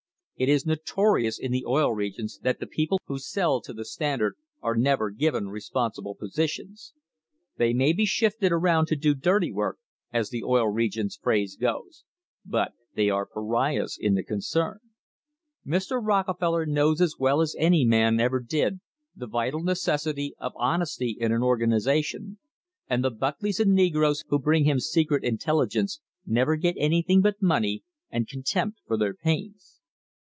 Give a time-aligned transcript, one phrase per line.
[0.37, 4.37] It is notorious in the Oil Regions that the people who "sell" to the Standard
[4.59, 6.95] are never given responsible positions.
[7.57, 9.77] They may be shifted CUTTING TO KILL around to do "dirty work,"
[10.11, 12.05] as the Oil Regions phrase goes,
[12.43, 14.79] but they are pariahs in the concern.
[15.63, 15.99] Mr.
[16.03, 18.79] Rockefeller knows as well as any man ever did
[19.15, 22.39] the vital necessity of honesty in an organisation,
[22.89, 27.83] and the Buckleys and negroes who bring him secret intelligence never get anything but money
[28.09, 29.77] and contempt for their pains.